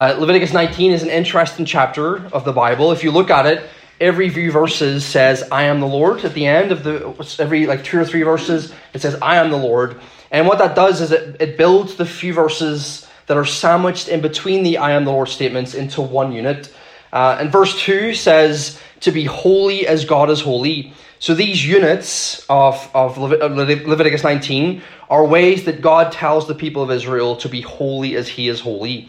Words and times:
Uh, 0.00 0.16
Leviticus 0.18 0.52
19 0.52 0.90
is 0.90 1.04
an 1.04 1.08
interesting 1.08 1.64
chapter 1.64 2.26
of 2.32 2.44
the 2.44 2.52
Bible. 2.52 2.90
If 2.90 3.04
you 3.04 3.12
look 3.12 3.30
at 3.30 3.46
it, 3.46 3.64
every 4.00 4.28
few 4.28 4.50
verses 4.50 5.04
says, 5.04 5.44
I 5.52 5.62
am 5.64 5.78
the 5.78 5.86
Lord. 5.86 6.24
At 6.24 6.34
the 6.34 6.46
end 6.46 6.72
of 6.72 6.82
the 6.82 7.36
every 7.38 7.66
like 7.66 7.84
two 7.84 8.00
or 8.00 8.04
three 8.04 8.22
verses, 8.22 8.74
it 8.92 9.02
says, 9.02 9.16
I 9.22 9.36
am 9.36 9.52
the 9.52 9.56
Lord. 9.56 10.00
And 10.32 10.48
what 10.48 10.58
that 10.58 10.74
does 10.74 11.00
is 11.00 11.12
it, 11.12 11.36
it 11.38 11.56
builds 11.56 11.94
the 11.94 12.04
few 12.04 12.34
verses 12.34 13.08
that 13.26 13.36
are 13.36 13.44
sandwiched 13.44 14.08
in 14.08 14.20
between 14.20 14.64
the 14.64 14.78
I 14.78 14.90
am 14.90 15.04
the 15.04 15.12
Lord 15.12 15.28
statements 15.28 15.74
into 15.74 16.02
one 16.02 16.32
unit. 16.32 16.74
Uh, 17.12 17.36
and 17.38 17.52
verse 17.52 17.80
2 17.80 18.14
says, 18.14 18.80
To 19.02 19.12
be 19.12 19.22
holy 19.26 19.86
as 19.86 20.04
God 20.04 20.28
is 20.28 20.40
holy. 20.40 20.92
So 21.20 21.34
these 21.34 21.64
units 21.64 22.44
of, 22.50 22.90
of 22.94 23.16
Leviticus 23.16 24.24
19 24.24 24.82
are 25.08 25.24
ways 25.24 25.66
that 25.66 25.80
God 25.80 26.10
tells 26.10 26.48
the 26.48 26.54
people 26.56 26.82
of 26.82 26.90
Israel 26.90 27.36
to 27.36 27.48
be 27.48 27.60
holy 27.60 28.16
as 28.16 28.26
he 28.26 28.48
is 28.48 28.58
holy. 28.58 29.08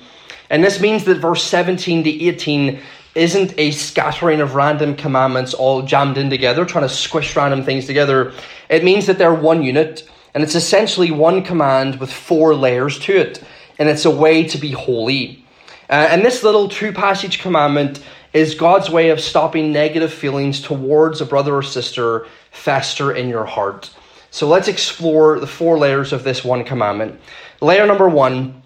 And 0.50 0.64
this 0.64 0.80
means 0.80 1.06
that 1.06 1.16
verse 1.16 1.44
17 1.44 2.04
to 2.04 2.10
18 2.10 2.80
isn't 3.16 3.58
a 3.58 3.72
scattering 3.72 4.42
of 4.42 4.56
random 4.56 4.96
commandments 4.96 5.54
all 5.54 5.82
jammed 5.82 6.18
in 6.18 6.30
together, 6.30 6.66
trying 6.66 6.84
to 6.88 6.94
squish 6.94 7.36
random 7.36 7.64
things 7.64 7.86
together. 7.86 8.34
It 8.70 8.84
means 8.84 9.06
that 9.08 9.18
they're 9.18 9.34
one 9.34 9.64
unit, 9.64 10.08
and 10.34 10.44
it's 10.44 10.56
essentially 10.56 11.12
one 11.12 11.42
command 11.42 12.00
with 12.00 12.12
four 12.12 12.54
layers 12.54 13.00
to 13.00 13.16
it, 13.16 13.42
and 13.80 13.88
it's 13.88 14.06
a 14.06 14.12
way 14.12 14.44
to 14.44 14.58
be 14.58 14.72
holy. 14.72 15.46
Uh, 15.90 16.08
and 16.12 16.26
this 16.26 16.44
little 16.44 16.68
two 16.68 16.92
passage 16.92 17.40
commandment 17.40 18.04
is 18.34 18.54
God's 18.54 18.90
way 18.90 19.12
of 19.12 19.22
stopping 19.22 19.72
negative 19.72 20.14
feelings 20.14 20.62
towards 20.62 21.22
a 21.22 21.26
brother 21.26 21.56
or 21.56 21.64
sister 21.64 22.28
fester 22.52 23.14
in 23.14 23.30
your 23.30 23.46
heart. 23.46 23.92
So 24.30 24.50
let's 24.50 24.68
explore 24.68 25.40
the 25.40 25.48
four 25.48 25.78
layers 25.78 26.12
of 26.12 26.26
this 26.26 26.44
one 26.44 26.66
commandment. 26.66 27.22
Layer 27.62 27.88
number 27.88 28.10
one 28.10 28.62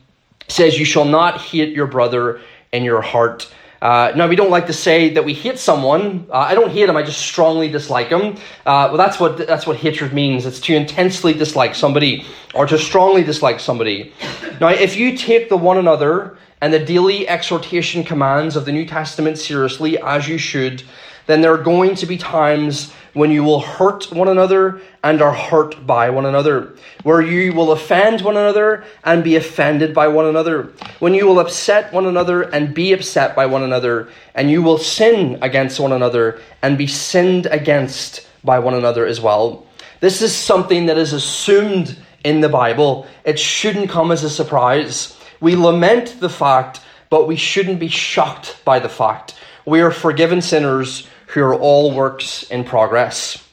says, 0.50 0.78
You 0.78 0.86
shall 0.86 1.06
not 1.06 1.42
hit 1.42 1.70
your 1.70 1.88
brother 1.88 2.42
in 2.72 2.84
your 2.84 3.02
heart. 3.02 3.52
Uh, 3.82 4.12
now, 4.14 4.28
we 4.28 4.36
don't 4.36 4.50
like 4.50 4.68
to 4.68 4.74
say 4.74 5.10
that 5.14 5.24
we 5.24 5.34
hate 5.34 5.58
someone. 5.58 6.28
Uh, 6.30 6.40
I 6.40 6.54
don't 6.54 6.70
hate 6.70 6.90
him, 6.90 6.98
I 6.98 7.04
just 7.04 7.22
strongly 7.22 7.70
dislike 7.70 8.10
him. 8.10 8.36
Uh, 8.66 8.90
well, 8.90 8.98
that's 8.98 9.20
what, 9.20 9.38
that's 9.48 9.66
what 9.66 9.78
hatred 9.78 10.14
means. 10.14 10.46
It's 10.46 10.60
to 10.62 10.76
intensely 10.76 11.34
dislike 11.34 11.76
somebody 11.76 12.26
or 12.54 12.66
to 12.68 12.78
strongly 12.78 13.24
dislike 13.24 13.60
somebody. 13.62 14.12
Now, 14.60 14.70
if 14.70 14.98
you 14.98 15.16
take 15.16 15.48
the 15.48 15.56
one 15.56 15.78
another 15.78 16.38
and 16.60 16.74
the 16.74 16.80
daily 16.80 17.28
exhortation 17.28 18.04
commands 18.04 18.58
of 18.58 18.66
the 18.66 18.74
New 18.74 18.86
Testament 18.86 19.38
seriously, 19.38 19.98
as 19.98 20.28
you 20.28 20.38
should, 20.38 20.84
then 21.28 21.40
there 21.40 21.54
are 21.54 21.64
going 21.64 21.96
to 21.96 22.06
be 22.06 22.18
times 22.18 22.92
when 23.14 23.32
you 23.32 23.44
will 23.44 23.60
hurt 23.60 24.12
one 24.12 24.28
another 24.28 24.82
and 25.04 25.22
are 25.22 25.34
hurt 25.34 25.86
by 25.86 26.10
one 26.10 26.26
another, 26.26 26.76
where 27.04 27.22
you 27.22 27.54
will 27.54 27.72
offend 27.72 28.22
one 28.22 28.38
another 28.38 28.84
and 29.04 29.24
be 29.24 29.36
offended 29.36 29.94
by 29.94 30.08
one 30.08 30.26
another, 30.26 30.72
when 31.00 31.14
you 31.14 31.26
will 31.26 31.40
upset 31.40 31.92
one 31.92 32.06
another 32.06 32.44
and 32.44 32.74
be 32.74 32.94
upset 32.94 33.36
by 33.36 33.46
one 33.46 33.64
another, 33.64 34.10
and 34.36 34.50
you 34.52 34.62
will 34.62 34.78
sin 34.78 35.38
against 35.42 35.80
one 35.80 35.92
another 35.92 36.40
and 36.62 36.78
be 36.78 36.88
sinned 36.88 37.46
against 37.48 38.28
by 38.44 38.60
one 38.60 38.74
another 38.74 39.06
as 39.06 39.20
well. 39.20 39.66
This 40.00 40.22
is 40.22 40.34
something 40.34 40.86
that 40.86 40.98
is 40.98 41.14
assumed 41.14 41.98
in 42.24 42.42
the 42.42 42.50
Bible. 42.50 43.08
It 43.26 43.40
shouldn't 43.40 43.90
come 43.90 44.12
as 44.12 44.24
a 44.24 44.30
surprise. 44.30 45.18
We 45.42 45.56
lament 45.56 46.18
the 46.20 46.30
fact, 46.30 46.82
but 47.10 47.28
we 47.28 47.36
shouldn't 47.36 47.80
be 47.80 47.90
shocked 47.90 48.62
by 48.64 48.80
the 48.80 48.90
fact. 48.90 49.36
We 49.66 49.82
are 49.82 49.92
forgiven 49.92 50.42
sinners 50.42 51.08
who 51.30 51.42
are 51.42 51.56
all 51.56 51.92
works 51.94 52.44
in 52.44 52.64
progress. 52.64 53.44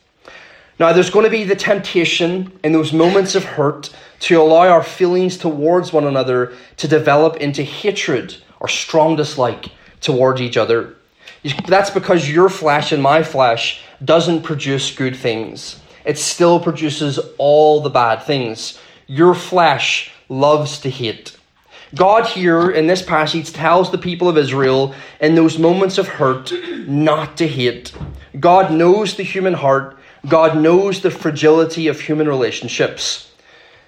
Now, 0.79 0.93
there's 0.93 1.11
going 1.11 1.25
to 1.25 1.31
be 1.31 1.45
the 1.45 1.57
temptation 1.57 2.53
in 2.63 2.73
those 2.73 2.93
moments 2.93 3.35
of 3.35 3.45
hurt 3.45 3.95
to 4.21 4.41
allow 4.41 4.69
our 4.69 4.83
feelings 4.83 5.39
towards 5.39 5.93
one 5.93 6.05
another 6.05 6.53
to 6.79 6.89
develop 6.89 7.37
into 7.37 7.63
hatred 7.63 8.37
or 8.61 8.69
strong 8.69 9.17
dislike 9.17 9.67
towards 10.01 10.41
each 10.41 10.57
other. 10.57 10.97
That's 11.67 11.91
because 11.91 12.31
your 12.31 12.49
flesh 12.49 12.93
and 12.93 13.03
my 13.03 13.23
flesh 13.23 13.83
doesn't 14.05 14.43
produce 14.43 14.95
good 14.95 15.17
things. 15.17 15.81
It 16.05 16.19
still 16.19 16.61
produces 16.61 17.19
all 17.39 17.81
the 17.81 17.91
bad 17.91 18.23
things. 18.23 18.79
Your 19.07 19.35
flesh 19.35 20.13
loves 20.29 20.81
to 20.81 20.91
hate. 20.91 21.37
God 21.95 22.27
here 22.27 22.71
in 22.71 22.87
this 22.87 23.03
passage 23.03 23.53
tells 23.53 23.91
the 23.91 23.99
people 23.99 24.29
of 24.29 24.37
Israel 24.37 24.95
in 25.21 25.35
those 25.35 25.59
moments 25.59 25.99
of 25.99 26.09
hurt 26.09 26.53
not 26.89 27.37
to 27.37 27.47
hate. 27.47 27.93
God 28.41 28.73
knows 28.73 29.17
the 29.17 29.23
human 29.23 29.55
heart, 29.55 29.97
God 30.29 30.57
knows 30.57 31.01
the 31.01 31.11
fragility 31.11 31.87
of 31.87 32.01
human 32.01 32.27
relationships. 32.27 33.33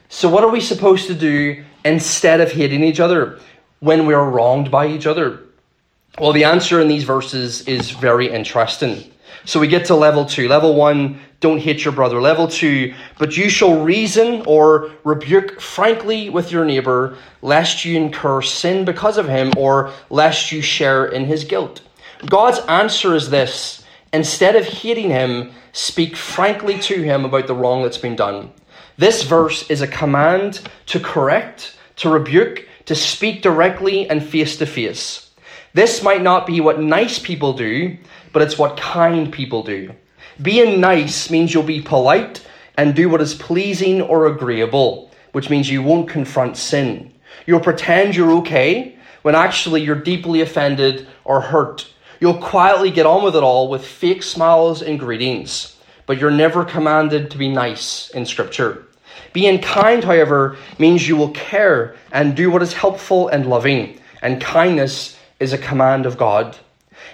So, 0.09 0.28
what 0.28 0.44
are 0.44 0.50
we 0.50 0.60
supposed 0.60 1.09
to 1.09 1.14
do 1.14 1.64
instead 1.84 2.41
of 2.41 2.53
hating 2.53 2.84
each 2.84 3.00
other 3.00 3.41
when 3.81 4.06
we 4.06 4.15
are 4.15 4.30
wronged 4.30 4.70
by 4.70 4.86
each 4.86 5.06
other? 5.06 5.41
Well, 6.19 6.32
the 6.32 6.44
answer 6.44 6.80
in 6.80 6.88
these 6.88 7.04
verses 7.04 7.62
is 7.62 7.91
very 7.91 8.30
interesting. 8.30 9.10
So 9.44 9.61
we 9.61 9.69
get 9.69 9.87
to 9.87 9.94
level 9.94 10.25
two. 10.25 10.49
Level 10.49 10.75
one, 10.75 11.21
don't 11.41 11.61
hate 11.61 11.84
your 11.84 11.94
brother. 11.94 12.21
Level 12.21 12.49
two, 12.49 12.94
but 13.19 13.37
you 13.37 13.49
shall 13.49 13.83
reason 13.83 14.43
or 14.47 14.91
rebuke 15.05 15.61
frankly 15.61 16.31
with 16.31 16.50
your 16.50 16.65
neighbor, 16.65 17.16
lest 17.43 17.84
you 17.84 17.97
incur 17.97 18.43
sin 18.43 18.84
because 18.84 19.19
of 19.19 19.28
him, 19.28 19.53
or 19.56 19.93
lest 20.11 20.50
you 20.50 20.61
share 20.61 21.06
in 21.06 21.25
his 21.27 21.44
guilt. 21.44 21.81
God's 22.27 22.59
answer 22.66 23.15
is 23.15 23.31
this 23.31 23.84
instead 24.12 24.56
of 24.56 24.66
hating 24.66 25.11
him, 25.11 25.53
speak 25.72 26.16
frankly 26.16 26.78
to 26.81 27.03
him 27.03 27.25
about 27.25 27.47
the 27.47 27.55
wrong 27.55 27.83
that's 27.83 27.99
been 27.99 28.16
done. 28.16 28.50
This 28.97 29.22
verse 29.22 29.71
is 29.71 29.81
a 29.81 29.87
command 29.87 30.60
to 30.87 30.99
correct, 30.99 31.77
to 31.97 32.09
rebuke, 32.10 32.66
to 32.87 32.95
speak 32.95 33.43
directly 33.43 34.09
and 34.10 34.25
face 34.25 34.56
to 34.56 34.66
face. 34.66 35.31
This 35.75 36.03
might 36.03 36.22
not 36.22 36.47
be 36.47 36.60
what 36.60 36.81
nice 36.81 37.19
people 37.19 37.53
do, 37.53 37.97
but 38.38 38.47
it's 38.47 38.56
what 38.56 38.76
kind 38.76 39.32
people 39.32 39.65
do. 39.65 39.93
Being 40.41 40.81
nice 40.81 41.28
means 41.28 41.53
you'll 41.53 41.65
be 41.65 41.82
polite 41.82 42.47
and 42.76 42.94
do 42.94 43.09
what 43.09 43.21
is 43.21 43.34
pleasing 43.34 44.00
or 44.00 44.26
agreeable, 44.28 45.10
which 45.32 45.50
means 45.50 45.69
you 45.69 45.82
won't 45.82 46.09
confront 46.09 46.56
sin. 46.56 47.12
You'll 47.47 47.59
pretend 47.59 48.15
you're 48.15 48.31
okay 48.34 48.97
when 49.22 49.34
actually 49.34 49.82
you're 49.82 49.97
deeply 50.00 50.41
offended 50.41 51.09
or 51.25 51.41
hurt. 51.41 51.88
You'll 52.21 52.38
quietly 52.38 52.93
get 52.93 53.06
on 53.06 53.25
with 53.25 53.34
it 53.34 53.43
all 53.43 53.69
with 53.69 53.84
fake 53.84 54.22
smiles 54.22 54.82
and 54.82 55.00
greetings, 55.00 55.77
but 56.06 56.19
you're 56.19 56.31
never 56.31 56.65
commanded 56.65 57.32
to 57.32 57.38
be 57.38 57.48
nice 57.48 58.09
in 58.10 58.25
Scripture. 58.25 58.87
Being 59.32 59.60
kind, 59.60 60.04
however, 60.04 60.56
means 60.78 61.09
you 61.09 61.16
will 61.16 61.32
care 61.32 61.97
and 62.12 62.37
do 62.37 62.53
what 62.53 62.62
is 62.62 62.72
helpful 62.72 63.27
and 63.27 63.47
loving, 63.47 63.98
and 64.22 64.41
kindness 64.41 65.19
is 65.41 65.53
a 65.53 65.59
command 65.59 66.06
of 66.06 66.16
God. 66.16 66.56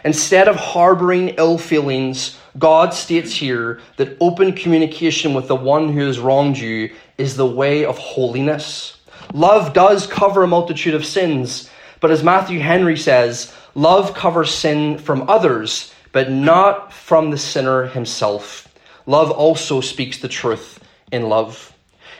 Instead 0.05 0.49
of 0.49 0.57
harboring 0.57 1.31
ill 1.31 1.59
feelings, 1.59 2.39
God 2.59 2.95
states 2.95 3.35
here 3.35 3.81
that 3.97 4.17
open 4.21 4.53
communication 4.53 5.35
with 5.35 5.49
the 5.49 5.57
one 5.57 5.93
who 5.93 6.07
has 6.07 6.19
wronged 6.19 6.59
you 6.59 6.93
is 7.19 7.37
the 7.37 7.47
way 7.47 7.85
of 7.85 7.99
holiness. 7.99 8.99
Love 9.33 9.73
does 9.73 10.07
cover 10.07 10.43
a 10.43 10.49
multitude 10.49 10.95
of 10.95 11.05
sins, 11.05 11.71
but 12.01 12.11
as 12.11 12.23
Matthew 12.23 12.61
Henry 12.61 12.97
says, 12.97 13.53
love 13.75 14.15
covers 14.15 14.53
sin 14.55 14.99
from 14.99 15.29
others, 15.29 15.93
but 16.13 16.31
not 16.31 16.93
from 16.93 17.31
the 17.31 17.39
sinner 17.39 17.87
himself. 17.87 18.69
Love 19.07 19.31
also 19.31 19.81
speaks 19.81 20.19
the 20.19 20.29
truth 20.29 20.81
in 21.11 21.29
love. 21.29 21.73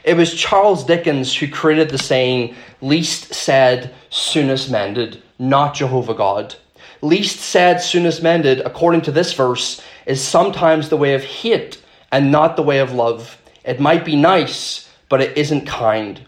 It 0.05 0.17
was 0.17 0.35
Charles 0.35 0.85
Dickens 0.85 1.35
who 1.35 1.49
created 1.49 1.91
the 1.91 1.99
saying, 1.99 2.55
least 2.83 3.35
said, 3.35 3.95
soonest 4.11 4.71
mended, 4.71 5.23
not 5.39 5.75
Jehovah 5.75 6.15
God. 6.15 6.57
Least 7.05 7.41
said, 7.41 7.83
soonest 7.83 8.23
mended, 8.23 8.61
according 8.61 9.03
to 9.03 9.13
this 9.13 9.35
verse, 9.35 9.83
is 10.07 10.23
sometimes 10.23 10.89
the 10.89 10.97
way 10.97 11.13
of 11.13 11.23
hate 11.23 11.79
and 12.11 12.33
not 12.33 12.57
the 12.57 12.63
way 12.63 12.79
of 12.79 12.95
love. 12.95 13.37
It 13.63 13.79
might 13.79 14.07
be 14.07 14.17
nice, 14.17 14.89
but 15.11 15.21
it 15.21 15.37
isn't 15.37 15.67
kind. 15.67 16.23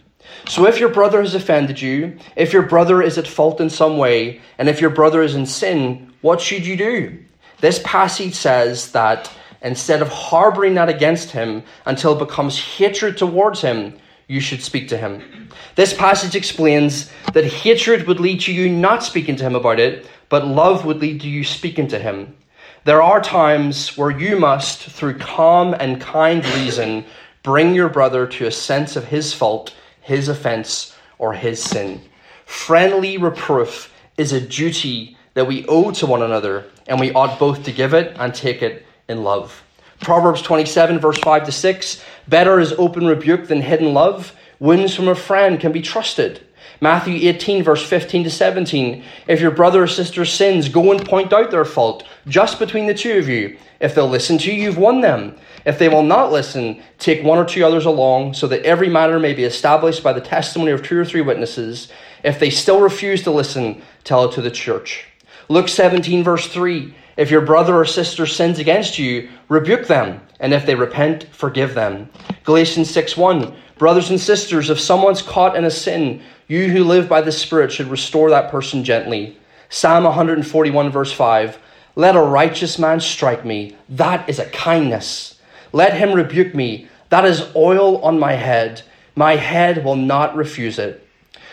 So 0.47 0.67
if 0.67 0.79
your 0.79 0.91
brother 0.91 1.23
has 1.23 1.35
offended 1.35 1.81
you, 1.81 2.19
if 2.37 2.53
your 2.53 2.61
brother 2.61 3.01
is 3.01 3.17
at 3.17 3.27
fault 3.27 3.59
in 3.59 3.71
some 3.71 3.97
way, 3.97 4.43
and 4.59 4.69
if 4.69 4.83
your 4.83 4.91
brother 4.91 5.23
is 5.23 5.35
in 5.35 5.47
sin, 5.47 6.13
what 6.21 6.43
should 6.43 6.67
you 6.67 6.77
do? 6.77 7.25
This 7.63 7.81
passage 7.83 8.35
says 8.35 8.93
that 8.93 9.33
instead 9.63 10.03
of 10.03 10.09
harboring 10.09 10.75
that 10.75 10.91
against 10.91 11.31
him 11.31 11.63
until 11.87 12.13
it 12.13 12.19
becomes 12.19 12.61
hatred 12.61 13.17
towards 13.17 13.63
him, 13.63 13.97
you 14.29 14.41
should 14.41 14.63
speak 14.63 14.89
to 14.89 14.97
him. 14.97 15.49
This 15.75 15.95
passage 15.95 16.35
explains 16.35 17.11
that 17.33 17.45
hatred 17.45 18.07
would 18.07 18.21
lead 18.21 18.41
to 18.43 18.53
you 18.53 18.69
not 18.69 19.03
speaking 19.03 19.37
to 19.37 19.45
him 19.45 19.55
about 19.55 19.79
it, 19.79 20.07
but 20.29 20.47
love 20.47 20.85
would 20.85 20.99
lead 20.99 21.21
to 21.21 21.29
you 21.29 21.45
speaking 21.45 21.87
to 21.89 21.99
him. 21.99 22.37
There 22.85 23.03
are 23.03 23.21
times 23.21 23.97
where 23.97 24.11
you 24.11 24.39
must, 24.39 24.81
through 24.81 25.19
calm 25.19 25.75
and 25.75 26.01
kind 26.01 26.45
reason, 26.55 27.05
bring 27.43 27.75
your 27.75 27.89
brother 27.89 28.27
to 28.27 28.47
a 28.47 28.51
sense 28.51 28.97
of 28.97 29.07
his 29.07 29.33
fault, 29.33 29.75
his 30.01 30.29
offense, 30.29 30.97
or 31.19 31.33
his 31.33 31.63
sin. 31.63 32.01
Friendly 32.45 33.19
reproof 33.19 33.93
is 34.17 34.33
a 34.33 34.41
duty 34.41 35.17
that 35.35 35.47
we 35.47 35.67
owe 35.67 35.91
to 35.93 36.07
one 36.07 36.23
another, 36.23 36.65
and 36.87 36.99
we 36.99 37.13
ought 37.13 37.39
both 37.39 37.65
to 37.65 37.73
give 37.73 37.93
it 37.93 38.17
and 38.19 38.35
take 38.35 38.63
it 38.63 38.87
in 39.09 39.23
love. 39.23 39.63
Proverbs 40.01 40.43
27, 40.43 40.99
verse 40.99 41.19
5 41.19 41.45
to 41.45 41.53
6 41.53 42.05
Better 42.29 42.61
is 42.61 42.73
open 42.73 43.07
rebuke 43.07 43.47
than 43.49 43.61
hidden 43.61 43.95
love. 43.95 44.35
Wounds 44.59 44.95
from 44.95 45.09
a 45.09 45.15
friend 45.15 45.61
can 45.61 45.73
be 45.73 45.83
trusted. 45.83 46.41
Matthew 46.81 47.29
18, 47.29 47.63
verse 47.63 47.87
15 47.87 48.25
to 48.25 48.31
17. 48.31 49.03
If 49.29 49.41
your 49.41 49.51
brother 49.51 49.85
or 49.85 49.87
sister 49.87 50.25
sins, 50.25 50.69
go 50.69 50.93
and 50.93 51.07
point 51.07 51.33
out 51.33 51.51
their 51.51 51.65
fault, 51.65 52.05
just 52.29 52.59
between 52.59 52.87
the 52.87 52.95
two 52.95 53.19
of 53.19 53.29
you. 53.29 53.57
If 53.81 53.95
they'll 53.95 54.09
listen 54.09 54.39
to 54.39 54.53
you, 54.53 54.63
you've 54.63 54.79
won 54.79 55.01
them. 55.01 55.37
If 55.65 55.79
they 55.79 55.89
will 55.89 56.03
not 56.03 56.33
listen, 56.33 56.83
take 56.99 57.25
one 57.25 57.39
or 57.39 57.45
two 57.45 57.65
others 57.65 57.87
along, 57.87 58.35
so 58.35 58.47
that 58.49 58.63
every 58.65 58.89
matter 58.89 59.19
may 59.19 59.33
be 59.33 59.45
established 59.45 60.03
by 60.03 60.13
the 60.13 60.21
testimony 60.21 60.73
of 60.73 60.83
two 60.83 60.99
or 60.99 61.05
three 61.05 61.23
witnesses. 61.23 61.91
If 62.23 62.39
they 62.39 62.51
still 62.51 62.81
refuse 62.81 63.23
to 63.23 63.31
listen, 63.31 63.83
tell 64.05 64.25
it 64.27 64.33
to 64.35 64.43
the 64.43 64.51
church. 64.51 65.07
Luke 65.49 65.69
17, 65.69 66.25
verse 66.25 66.47
3. 66.49 66.95
If 67.17 67.31
your 67.31 67.41
brother 67.41 67.75
or 67.75 67.85
sister 67.87 68.27
sins 68.27 68.59
against 68.59 68.99
you, 68.99 69.31
rebuke 69.49 69.87
them, 69.87 70.21
and 70.39 70.53
if 70.53 70.67
they 70.67 70.75
repent, 70.75 71.27
forgive 71.33 71.75
them. 71.75 72.11
Galatians 72.45 72.91
6 72.91 73.17
1. 73.17 73.57
Brothers 73.79 74.11
and 74.11 74.21
sisters, 74.21 74.71
if 74.71 74.81
someone's 74.81 75.23
caught 75.23 75.57
in 75.57 75.65
a 75.65 75.71
sin, 75.71 76.23
you 76.49 76.69
who 76.69 76.85
live 76.85 77.09
by 77.09 77.21
the 77.21 77.33
Spirit 77.33 77.73
should 77.73 77.89
restore 77.89 78.31
that 78.31 78.51
person 78.51 78.85
gently. 78.85 79.39
Psalm 79.69 80.05
141, 80.05 80.91
verse 80.91 81.13
5. 81.13 81.59
Let 81.95 82.17
a 82.17 82.21
righteous 82.21 82.79
man 82.79 83.01
strike 83.01 83.45
me. 83.45 83.77
That 83.89 84.29
is 84.29 84.39
a 84.39 84.51
kindness. 84.51 85.41
Let 85.73 85.95
him 85.95 86.13
rebuke 86.13 86.55
me. 86.55 86.89
That 87.09 87.25
is 87.25 87.51
oil 87.57 87.99
on 88.05 88.19
my 88.19 88.33
head. 88.33 88.83
My 89.15 89.37
head 89.37 89.85
will 89.85 89.97
not 89.97 90.37
refuse 90.37 90.79
it. 90.79 91.07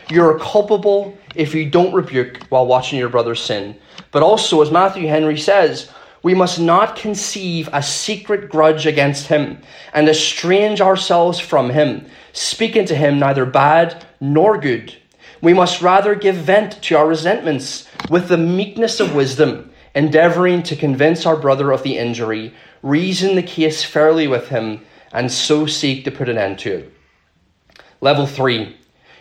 You're 0.10 0.38
culpable 0.40 1.18
if 1.36 1.56
you 1.56 1.70
don't 1.70 1.94
rebuke 1.94 2.44
while 2.50 2.68
watching 2.68 3.00
your 3.00 3.10
brother 3.10 3.36
sin. 3.36 3.76
But 4.14 4.24
also, 4.24 4.62
as 4.62 4.72
Matthew 4.72 5.08
Henry 5.08 5.38
says, 5.38 5.90
we 6.22 6.34
must 6.34 6.60
not 6.60 6.96
conceive 6.96 7.68
a 7.74 7.84
secret 7.84 8.50
grudge 8.50 8.86
against 8.86 9.28
him 9.28 9.58
and 9.92 10.08
estrange 10.08 10.80
ourselves 10.80 11.40
from 11.40 11.72
him, 11.72 12.06
speaking 12.32 12.86
to 12.86 12.96
him 12.96 13.20
neither 13.20 13.46
bad 13.46 14.06
nor 14.22 14.58
good. 14.58 14.96
We 15.42 15.54
must 15.54 15.82
rather 15.82 16.16
give 16.16 16.36
vent 16.36 16.82
to 16.84 16.96
our 16.96 17.08
resentments 17.08 17.90
with 18.10 18.30
the 18.30 18.38
meekness 18.38 19.02
of 19.02 19.16
wisdom, 19.16 19.72
endeavoring 19.96 20.64
to 20.64 20.76
convince 20.78 21.26
our 21.26 21.36
brother 21.36 21.72
of 21.72 21.84
the 21.84 21.98
injury, 21.98 22.54
reason 22.84 23.36
the 23.36 23.44
case 23.44 23.84
fairly 23.84 24.28
with 24.28 24.48
him, 24.48 24.86
and 25.12 25.32
so 25.32 25.66
seek 25.66 26.06
to 26.06 26.12
put 26.12 26.30
an 26.30 26.38
end 26.38 26.60
to 26.60 26.74
it. 26.76 26.94
Level 28.00 28.28
3 28.28 28.78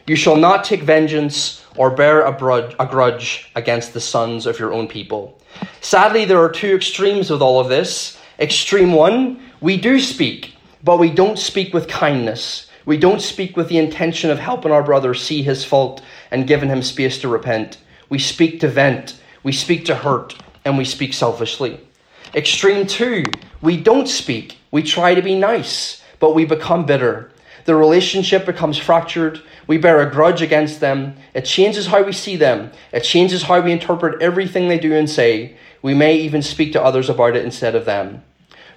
You 0.06 0.16
shall 0.16 0.36
not 0.36 0.64
take 0.64 0.82
vengeance 0.82 1.64
or 1.76 1.90
bear 1.90 2.22
a, 2.22 2.74
a 2.80 2.86
grudge 2.86 3.50
against 3.54 3.94
the 3.94 4.00
sons 4.00 4.46
of 4.46 4.58
your 4.58 4.72
own 4.72 4.88
people. 4.88 5.38
Sadly, 5.80 6.24
there 6.24 6.42
are 6.42 6.50
two 6.50 6.74
extremes 6.74 7.30
with 7.30 7.42
all 7.42 7.60
of 7.60 7.68
this. 7.68 8.18
Extreme 8.38 8.92
one, 8.92 9.40
we 9.60 9.76
do 9.76 10.00
speak, 10.00 10.54
but 10.82 10.98
we 10.98 11.10
don't 11.10 11.38
speak 11.38 11.72
with 11.72 11.88
kindness. 11.88 12.68
We 12.84 12.96
don't 12.96 13.22
speak 13.22 13.56
with 13.56 13.68
the 13.68 13.78
intention 13.78 14.30
of 14.30 14.38
helping 14.38 14.72
our 14.72 14.82
brother 14.82 15.14
see 15.14 15.42
his 15.42 15.64
fault 15.64 16.02
and 16.30 16.48
giving 16.48 16.68
him 16.68 16.82
space 16.82 17.20
to 17.20 17.28
repent. 17.28 17.78
We 18.08 18.18
speak 18.18 18.60
to 18.60 18.68
vent, 18.68 19.20
we 19.44 19.52
speak 19.52 19.84
to 19.86 19.94
hurt, 19.94 20.34
and 20.64 20.76
we 20.76 20.84
speak 20.84 21.14
selfishly. 21.14 21.80
Extreme 22.34 22.86
two, 22.86 23.24
we 23.60 23.76
don't 23.76 24.08
speak. 24.08 24.58
We 24.70 24.82
try 24.82 25.14
to 25.14 25.22
be 25.22 25.36
nice, 25.36 26.02
but 26.18 26.34
we 26.34 26.44
become 26.44 26.86
bitter. 26.86 27.31
The 27.64 27.74
relationship 27.74 28.46
becomes 28.46 28.78
fractured. 28.78 29.40
We 29.66 29.78
bear 29.78 30.00
a 30.00 30.10
grudge 30.10 30.42
against 30.42 30.80
them. 30.80 31.16
It 31.34 31.44
changes 31.44 31.86
how 31.86 32.02
we 32.02 32.12
see 32.12 32.36
them. 32.36 32.72
It 32.92 33.04
changes 33.04 33.44
how 33.44 33.60
we 33.60 33.72
interpret 33.72 34.20
everything 34.20 34.68
they 34.68 34.78
do 34.78 34.94
and 34.94 35.08
say. 35.08 35.56
We 35.80 35.94
may 35.94 36.16
even 36.16 36.42
speak 36.42 36.72
to 36.72 36.82
others 36.82 37.08
about 37.08 37.36
it 37.36 37.44
instead 37.44 37.74
of 37.74 37.84
them. 37.84 38.22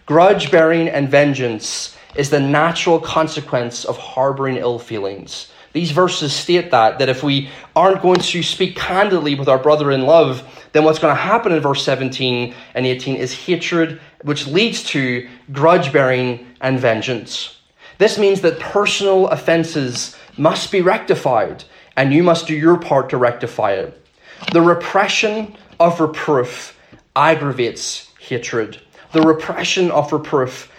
Grudge 0.05 0.51
bearing 0.51 0.87
and 0.87 1.09
vengeance 1.09 1.97
is 2.15 2.29
the 2.29 2.39
natural 2.39 2.99
consequence 2.99 3.85
of 3.85 3.97
harboring 3.97 4.57
ill 4.57 4.79
feelings. 4.79 5.51
These 5.73 5.91
verses 5.91 6.31
state 6.31 6.71
that, 6.71 6.99
that 6.99 7.09
if 7.09 7.21
we 7.21 7.49
aren't 7.75 8.01
going 8.01 8.21
to 8.21 8.43
speak 8.43 8.77
candidly 8.77 9.35
with 9.35 9.49
our 9.49 9.59
brother 9.59 9.91
in 9.91 10.03
love, 10.03 10.41
then 10.71 10.85
what's 10.85 10.99
going 10.99 11.13
to 11.13 11.21
happen 11.21 11.51
in 11.51 11.59
verse 11.59 11.83
17 11.83 12.55
and 12.73 12.85
18 12.85 13.17
is 13.17 13.33
hatred, 13.33 13.99
which 14.21 14.47
leads 14.47 14.83
to 14.83 15.27
grudge 15.51 15.91
bearing 15.91 16.47
and 16.61 16.79
vengeance. 16.79 17.57
This 17.97 18.17
means 18.17 18.41
that 18.41 18.59
personal 18.59 19.27
offenses 19.27 20.15
must 20.37 20.71
be 20.71 20.81
rectified, 20.81 21.63
and 21.95 22.13
you 22.13 22.23
must 22.23 22.47
do 22.47 22.55
your 22.55 22.77
part 22.77 23.09
to 23.09 23.17
rectify 23.17 23.73
it. 23.73 24.05
The 24.51 24.61
repression 24.61 25.55
of 25.79 25.99
reproof 25.99 26.77
aggravates 27.15 28.11
hatred. 28.19 28.81
The 29.13 29.21
repression 29.21 29.91
of 29.91 30.11
reproof 30.11 30.71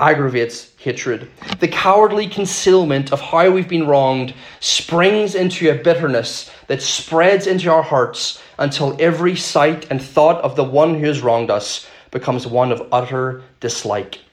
aggravates 0.00 0.72
hatred. 0.78 1.30
The 1.60 1.68
cowardly 1.68 2.26
concealment 2.26 3.12
of 3.12 3.20
how 3.20 3.50
we've 3.50 3.68
been 3.68 3.86
wronged 3.86 4.34
springs 4.58 5.36
into 5.36 5.70
a 5.70 5.80
bitterness 5.80 6.50
that 6.66 6.82
spreads 6.82 7.46
into 7.46 7.70
our 7.70 7.82
hearts 7.82 8.42
until 8.58 8.96
every 8.98 9.36
sight 9.36 9.86
and 9.90 10.02
thought 10.02 10.42
of 10.42 10.56
the 10.56 10.64
one 10.64 10.98
who 10.98 11.06
has 11.06 11.22
wronged 11.22 11.50
us 11.50 11.86
becomes 12.10 12.46
one 12.46 12.72
of 12.72 12.88
utter 12.90 13.42
dislike. 13.60 14.23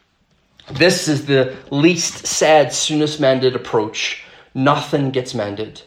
This 0.69 1.07
is 1.07 1.25
the 1.25 1.55
least 1.69 2.27
said, 2.27 2.71
soonest 2.71 3.19
mended 3.19 3.55
approach. 3.55 4.23
Nothing 4.53 5.11
gets 5.11 5.33
mended. 5.33 5.81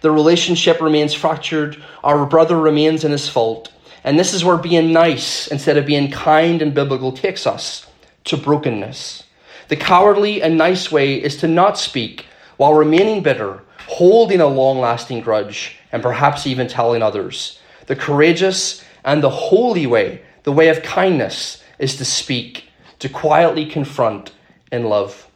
The 0.00 0.10
relationship 0.10 0.80
remains 0.80 1.14
fractured. 1.14 1.82
Our 2.04 2.24
brother 2.26 2.58
remains 2.58 3.04
in 3.04 3.12
his 3.12 3.28
fault. 3.28 3.72
And 4.04 4.18
this 4.18 4.32
is 4.32 4.44
where 4.44 4.56
being 4.56 4.92
nice 4.92 5.48
instead 5.48 5.76
of 5.76 5.86
being 5.86 6.10
kind 6.10 6.62
and 6.62 6.74
biblical 6.74 7.12
takes 7.12 7.46
us 7.46 7.86
to 8.24 8.36
brokenness. 8.36 9.24
The 9.68 9.76
cowardly 9.76 10.42
and 10.42 10.56
nice 10.56 10.90
way 10.90 11.14
is 11.14 11.36
to 11.38 11.48
not 11.48 11.78
speak 11.78 12.26
while 12.56 12.74
remaining 12.74 13.22
bitter, 13.22 13.62
holding 13.86 14.40
a 14.40 14.46
long 14.46 14.78
lasting 14.78 15.20
grudge, 15.20 15.76
and 15.92 16.02
perhaps 16.02 16.46
even 16.46 16.68
telling 16.68 17.02
others. 17.02 17.58
The 17.86 17.96
courageous 17.96 18.84
and 19.04 19.22
the 19.22 19.30
holy 19.30 19.86
way, 19.86 20.22
the 20.42 20.52
way 20.52 20.68
of 20.68 20.82
kindness, 20.82 21.62
is 21.78 21.96
to 21.96 22.04
speak, 22.04 22.64
to 23.00 23.08
quietly 23.08 23.66
confront 23.66 24.32
and 24.72 24.88
love. 24.88 25.26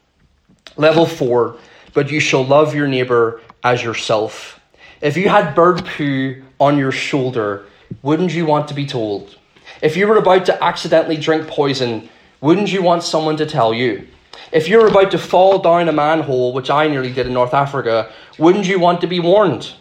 Level 0.77 1.07
four, 1.07 1.59
but 1.93 2.11
you 2.11 2.21
shall 2.21 2.45
love 2.45 2.75
your 2.75 2.89
neighbor 2.89 3.41
as 3.63 3.83
yourself. 3.83 4.61
If 5.01 5.17
you 5.17 5.29
had 5.29 5.55
bird 5.55 5.85
poo 5.85 6.43
on 6.61 6.79
your 6.79 6.93
shoulder, 6.93 7.67
wouldn't 8.03 8.33
you 8.33 8.47
want 8.47 8.69
to 8.69 8.75
be 8.75 8.87
told? 8.87 9.37
If 9.83 9.97
you 9.97 10.07
were 10.07 10.17
about 10.17 10.47
to 10.47 10.65
accidentally 10.65 11.17
drink 11.17 11.49
poison, 11.49 12.09
wouldn't 12.41 12.73
you 12.73 12.83
want 12.83 13.03
someone 13.03 13.37
to 13.39 13.47
tell 13.47 13.75
you? 13.75 14.07
If 14.53 14.69
you're 14.69 14.87
about 14.87 15.11
to 15.13 15.19
fall 15.19 15.59
down 15.59 15.89
a 15.89 15.93
manhole, 15.93 16.53
which 16.53 16.71
I 16.71 16.89
nearly 16.89 17.13
did 17.13 17.27
in 17.27 17.33
North 17.33 17.55
Africa, 17.55 18.11
wouldn't 18.39 18.67
you 18.67 18.79
want 18.79 19.01
to 19.01 19.07
be 19.07 19.21
warned? 19.21 19.73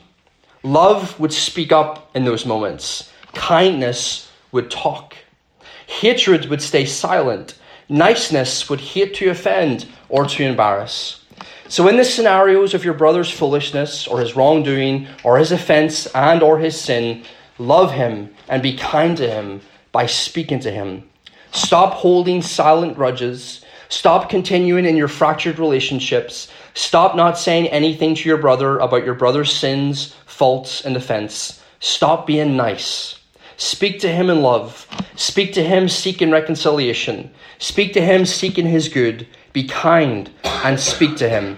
Love 0.63 1.19
would 1.19 1.33
speak 1.33 1.71
up 1.71 2.09
in 2.15 2.25
those 2.25 2.45
moments. 2.45 3.11
Kindness 3.33 4.31
would 4.51 4.71
talk. 4.71 5.15
Hatred 5.87 6.49
would 6.49 6.61
stay 6.61 6.85
silent. 6.85 7.55
Niceness 7.89 8.69
would 8.69 8.79
hate 8.79 9.13
to 9.15 9.29
offend 9.29 9.85
or 10.09 10.25
to 10.25 10.43
embarrass. 10.43 11.23
So 11.67 11.87
in 11.87 11.97
the 11.97 12.05
scenarios 12.05 12.73
of 12.73 12.85
your 12.85 12.93
brother's 12.93 13.31
foolishness 13.31 14.07
or 14.07 14.19
his 14.19 14.35
wrongdoing 14.35 15.07
or 15.23 15.37
his 15.37 15.51
offense 15.51 16.05
and 16.07 16.43
or 16.43 16.59
his 16.59 16.79
sin, 16.79 17.23
love 17.57 17.91
him 17.91 18.33
and 18.47 18.61
be 18.61 18.77
kind 18.77 19.17
to 19.17 19.29
him 19.29 19.61
by 19.91 20.05
speaking 20.05 20.59
to 20.59 20.71
him. 20.71 21.09
Stop 21.51 21.93
holding 21.93 22.41
silent 22.41 22.95
grudges. 22.95 23.63
Stop 23.89 24.29
continuing 24.29 24.85
in 24.85 24.97
your 24.97 25.07
fractured 25.07 25.59
relationships. 25.59 26.49
Stop 26.73 27.15
not 27.15 27.37
saying 27.37 27.67
anything 27.67 28.15
to 28.15 28.27
your 28.27 28.37
brother 28.37 28.77
about 28.79 29.05
your 29.05 29.13
brother's 29.13 29.55
sins, 29.55 30.15
faults, 30.25 30.83
and 30.83 30.95
offense. 30.97 31.61
Stop 31.79 32.25
being 32.25 32.57
nice. 32.57 33.19
Speak 33.63 34.01
to 34.01 34.11
him 34.11 34.29
in 34.29 34.41
love. 34.41 34.85
Speak 35.15 35.53
to 35.53 35.63
him 35.63 35.87
seeking 35.87 36.31
reconciliation. 36.31 37.31
Speak 37.59 37.93
to 37.93 38.01
him 38.01 38.25
seeking 38.25 38.65
his 38.65 38.89
good. 38.89 39.25
Be 39.53 39.65
kind 39.69 40.29
and 40.43 40.77
speak 40.77 41.15
to 41.17 41.29
him. 41.29 41.57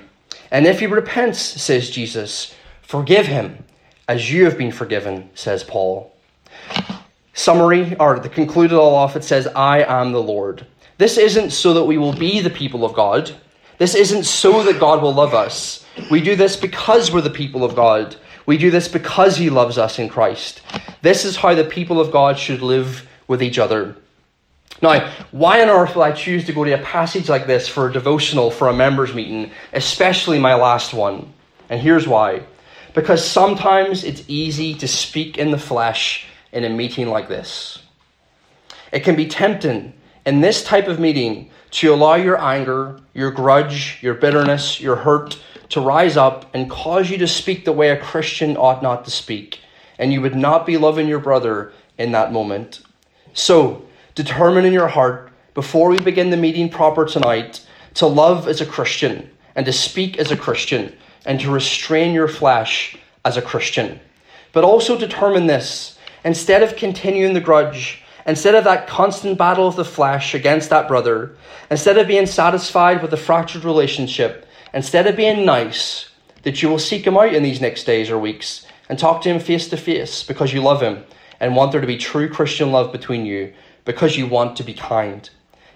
And 0.52 0.68
if 0.68 0.80
he 0.82 0.86
repents, 0.86 1.40
says 1.40 1.90
Jesus, 1.90 2.54
forgive 2.84 3.26
him 3.26 3.66
as 4.08 4.32
you 4.32 4.46
have 4.46 4.56
been 4.56 4.72
forgiven, 4.72 5.32
says 5.34 5.64
Paul. 5.64 6.16
Summary, 7.34 7.96
or 8.00 8.20
to 8.20 8.30
conclude 8.30 8.72
it 8.72 8.76
all 8.76 8.94
off, 8.94 9.16
it 9.16 9.24
says, 9.24 9.48
I 9.56 9.82
am 9.82 10.12
the 10.12 10.22
Lord. 10.22 10.68
This 11.00 11.18
isn't 11.18 11.50
so 11.50 11.74
that 11.74 11.86
we 11.86 11.98
will 11.98 12.14
be 12.14 12.40
the 12.40 12.52
people 12.52 12.86
of 12.86 12.94
God. 12.94 13.32
This 13.80 13.96
isn't 13.96 14.26
so 14.26 14.62
that 14.64 14.80
God 14.80 15.02
will 15.02 15.14
love 15.14 15.34
us. 15.34 15.84
We 16.12 16.22
do 16.22 16.36
this 16.36 16.56
because 16.56 17.12
we're 17.12 17.22
the 17.22 17.32
people 17.32 17.64
of 17.64 17.76
God. 17.76 18.16
We 18.46 18.58
do 18.58 18.72
this 18.72 18.88
because 18.88 19.38
He 19.38 19.50
loves 19.50 19.78
us 19.78 20.00
in 20.00 20.10
Christ. 20.10 20.62
This 21.02 21.26
is 21.26 21.38
how 21.38 21.56
the 21.56 21.64
people 21.64 22.00
of 22.00 22.12
God 22.12 22.38
should 22.38 22.62
live 22.62 23.08
with 23.28 23.42
each 23.42 23.58
other. 23.58 23.96
Now, 24.82 25.12
why 25.32 25.62
on 25.62 25.70
earth 25.70 25.96
will 25.96 26.04
I 26.04 26.12
choose 26.12 26.46
to 26.46 26.54
go 26.54 26.64
to 26.64 26.72
a 26.74 26.84
passage 26.84 27.30
like 27.30 27.48
this 27.48 27.68
for 27.68 27.88
a 27.88 27.94
devotional 27.94 28.52
for 28.52 28.68
a 28.68 28.74
members' 28.74 29.14
meeting, 29.14 29.52
especially 29.74 30.38
my 30.38 30.56
last 30.56 30.94
one? 30.94 31.34
And 31.70 31.82
here's 31.82 32.08
why. 32.08 32.42
Because 32.94 33.26
sometimes 33.26 34.04
it's 34.04 34.24
easy 34.28 34.74
to 34.76 34.88
speak 34.88 35.38
in 35.38 35.52
the 35.52 35.58
flesh 35.58 36.28
in 36.52 36.64
a 36.64 36.70
meeting 36.70 37.10
like 37.10 37.28
this. 37.28 37.80
It 38.92 39.02
can 39.02 39.16
be 39.16 39.28
tempting 39.28 39.94
in 40.26 40.42
this 40.42 40.64
type 40.64 40.88
of 40.88 41.00
meeting 41.00 41.50
to 41.72 41.94
allow 41.94 42.16
your 42.16 42.42
anger, 42.42 43.00
your 43.14 43.32
grudge, 43.32 44.00
your 44.02 44.14
bitterness, 44.14 44.80
your 44.80 44.96
hurt 44.96 45.40
to 45.70 45.82
rise 45.82 46.18
up 46.18 46.50
and 46.54 46.70
cause 46.70 47.10
you 47.10 47.18
to 47.18 47.28
speak 47.28 47.66
the 47.66 47.74
way 47.74 47.90
a 47.90 48.02
Christian 48.02 48.56
ought 48.58 48.84
not 48.84 49.06
to 49.06 49.12
speak. 49.12 49.60
And 49.98 50.12
you 50.12 50.22
would 50.22 50.36
not 50.36 50.66
be 50.66 50.78
loving 50.78 51.08
your 51.08 51.20
brother 51.20 51.74
in 51.98 52.12
that 52.12 52.32
moment. 52.32 52.82
So, 53.34 53.86
determine 54.14 54.66
in 54.66 54.74
your 54.74 54.88
heart, 54.88 55.32
before 55.54 55.90
we 55.90 56.00
begin 56.00 56.30
the 56.30 56.38
meeting 56.38 56.70
proper 56.70 57.06
tonight, 57.06 57.66
to 57.96 58.08
love 58.08 58.48
as 58.48 58.62
a 58.62 58.66
Christian 58.66 59.30
and 59.56 59.66
to 59.66 59.74
speak 59.74 60.18
as 60.18 60.32
a 60.32 60.38
Christian 60.38 60.94
and 61.26 61.40
to 61.40 61.52
restrain 61.52 62.14
your 62.14 62.28
flesh 62.28 62.98
as 63.24 63.38
a 63.38 63.42
Christian. 63.42 64.00
But 64.54 64.64
also 64.64 64.98
determine 64.98 65.48
this 65.48 65.98
instead 66.24 66.62
of 66.62 66.76
continuing 66.76 67.34
the 67.34 67.42
grudge, 67.42 68.04
instead 68.26 68.56
of 68.56 68.64
that 68.64 68.88
constant 68.88 69.38
battle 69.38 69.68
of 69.68 69.76
the 69.76 69.86
flesh 69.86 70.34
against 70.34 70.70
that 70.70 70.88
brother, 70.88 71.36
instead 71.70 71.98
of 71.98 72.08
being 72.08 72.26
satisfied 72.26 73.02
with 73.02 73.12
the 73.12 73.18
fractured 73.18 73.64
relationship, 73.64 74.46
instead 74.74 75.08
of 75.08 75.16
being 75.16 75.46
nice, 75.46 76.10
that 76.44 76.62
you 76.62 76.70
will 76.70 76.80
seek 76.80 77.06
him 77.06 77.18
out 77.18 77.34
in 77.34 77.44
these 77.44 77.62
next 77.62 77.84
days 77.86 78.10
or 78.10 78.20
weeks 78.20 78.66
and 78.88 79.00
talk 79.00 79.22
to 79.22 79.30
him 79.30 79.40
face 79.40 79.68
to 79.70 79.78
face 79.78 80.24
because 80.24 80.54
you 80.54 80.62
love 80.62 80.82
him 80.82 81.04
and 81.40 81.56
want 81.56 81.72
there 81.72 81.82
to 81.82 81.88
be 81.88 81.98
true 81.98 82.30
Christian 82.30 82.72
love 82.72 82.92
between 82.92 83.26
you 83.26 83.54
because 83.84 84.18
you 84.18 84.28
want 84.28 84.56
to 84.58 84.64
be 84.64 84.74
kind. 84.74 85.30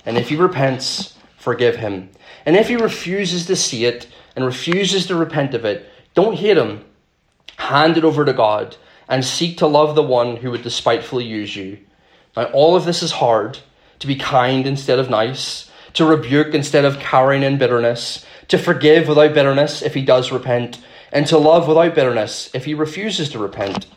And 0.06 0.18
if 0.18 0.30
he 0.30 0.36
repents, 0.36 1.16
forgive 1.38 1.76
him. 1.76 2.10
And 2.46 2.56
if 2.56 2.68
he 2.68 2.76
refuses 2.76 3.46
to 3.48 3.56
see 3.56 3.86
it 3.86 4.08
and 4.36 4.46
refuses 4.46 5.08
to 5.08 5.16
repent 5.16 5.54
of 5.54 5.66
it, 5.66 5.88
don't 6.14 6.38
hate 6.38 6.58
him. 6.58 6.86
Hand 7.58 7.98
it 7.98 8.04
over 8.04 8.24
to 8.26 8.34
God 8.34 8.78
and 9.08 9.26
seek 9.26 9.58
to 9.58 9.68
love 9.68 9.96
the 9.96 10.04
one 10.04 10.38
who 10.38 10.52
would 10.52 10.62
despitefully 10.62 11.26
use 11.26 11.56
you. 11.56 11.80
Now, 12.36 12.46
all 12.46 12.76
of 12.76 12.86
this 12.86 13.04
is 13.04 13.14
hard 13.14 13.60
to 14.00 14.08
be 14.08 14.16
kind 14.16 14.66
instead 14.66 15.00
of 15.00 15.10
nice, 15.10 15.70
to 15.94 16.06
rebuke 16.06 16.54
instead 16.54 16.86
of 16.86 17.00
carrying 17.00 17.44
in 17.44 17.58
bitterness, 17.58 18.26
to 18.48 18.58
forgive 18.58 19.08
without 19.08 19.34
bitterness 19.34 19.82
if 19.82 19.94
he 19.94 20.04
does 20.04 20.32
repent, 20.32 20.80
and 21.12 21.26
to 21.28 21.38
love 21.38 21.68
without 21.68 21.96
bitterness 21.96 22.50
if 22.54 22.66
he 22.66 22.74
refuses 22.74 23.30
to 23.30 23.40
repent. 23.40 23.88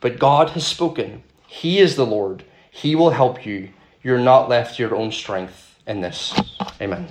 But 0.00 0.18
God 0.18 0.50
has 0.50 0.66
spoken. 0.66 1.22
He 1.46 1.78
is 1.78 1.96
the 1.96 2.06
Lord. 2.06 2.44
He 2.70 2.94
will 2.94 3.10
help 3.10 3.44
you. 3.44 3.70
You're 4.02 4.18
not 4.18 4.48
left 4.48 4.76
to 4.76 4.82
your 4.82 4.94
own 4.94 5.12
strength 5.12 5.78
in 5.86 6.00
this. 6.00 6.34
Amen. 6.80 7.08